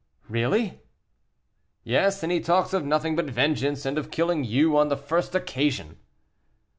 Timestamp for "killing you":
4.09-4.75